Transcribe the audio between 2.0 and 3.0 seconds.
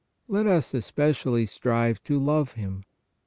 to love Him.